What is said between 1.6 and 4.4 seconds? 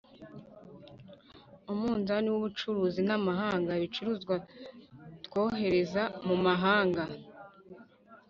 umunzani w'ubucuruzi n'amahanga ibicuruzwa